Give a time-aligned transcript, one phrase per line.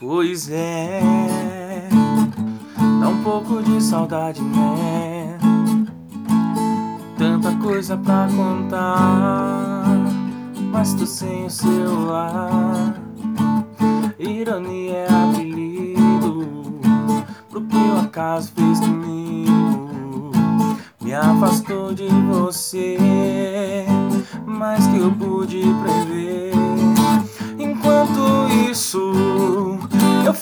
[0.00, 1.00] Pois é,
[3.00, 5.36] dá um pouco de saudade, né?
[7.16, 9.86] Tanta coisa pra contar,
[10.70, 12.94] mas tô sem o celular.
[14.20, 16.46] Ironia é apelido
[17.50, 20.30] pro que o acaso fez comigo.
[21.00, 23.84] Me afastou de você,
[24.46, 26.67] mas que eu pude prever.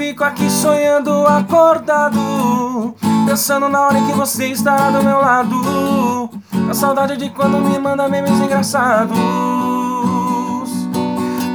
[0.00, 2.94] Fico aqui sonhando acordado
[3.26, 6.30] Pensando na hora em que você está do meu lado.
[6.68, 9.16] A saudade de quando me manda memes engraçados.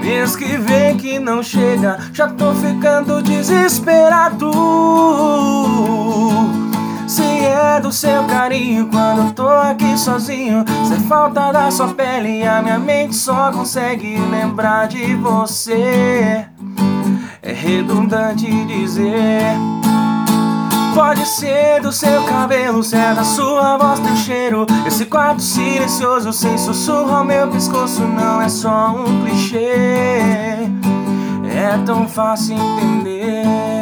[0.00, 4.50] Mês que vem que não chega Já tô ficando desesperado.
[7.06, 12.62] Se é do seu carinho quando tô aqui sozinho Se falta da sua pele a
[12.62, 16.46] minha mente só consegue lembrar de você
[17.62, 19.56] redundante dizer.
[20.94, 24.66] Pode ser do seu cabelo, se é da sua voz tem cheiro.
[24.86, 29.74] Esse quarto silencioso sem sussurro ao meu pescoço não é só um clichê.
[31.54, 33.81] É tão fácil entender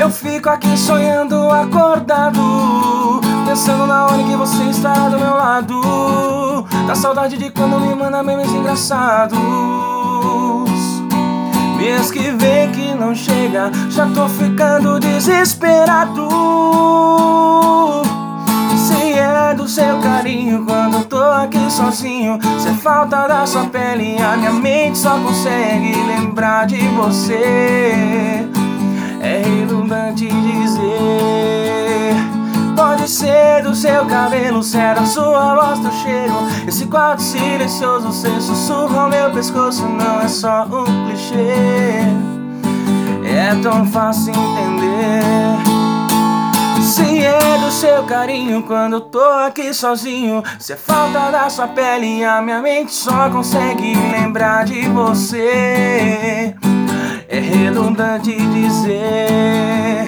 [0.00, 6.66] Eu fico aqui sonhando acordado Pensando na hora em que você está do meu lado.
[6.86, 9.38] Da saudade de quando me manda memes engraçados.
[11.76, 16.51] Mês que vem que não chega Já tô ficando desesperado
[21.12, 22.38] tô aqui sozinho.
[22.58, 28.48] Se falta da sua pele A minha mente só consegue lembrar de você.
[29.20, 32.14] É redundante dizer
[32.74, 36.34] Pode ser do seu cabelo, se é da sua voz, do cheiro.
[36.66, 42.06] Esse quarto silencioso, sem sussurro ao meu pescoço Não é só um clichê.
[43.24, 45.22] É tão fácil entender.
[46.80, 47.51] Se do
[47.82, 50.40] seu carinho quando tô aqui sozinho.
[50.56, 56.54] Se é falta da sua pele, a minha mente só consegue lembrar de você.
[57.28, 60.06] É redundante dizer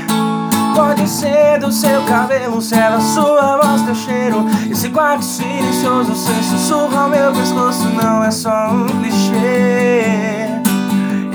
[0.76, 4.46] Pode ser do seu cabelo, se é da sua voz, teu cheiro.
[4.70, 10.04] Esse quarto silencioso, sem sussurro ao meu pescoço Não é só um clichê.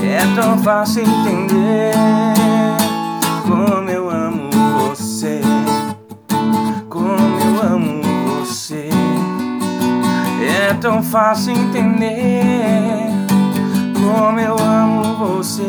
[0.02, 1.92] É tão fácil entender
[3.46, 3.89] Como
[10.70, 12.44] É tão fácil entender
[13.96, 15.68] como eu amo você.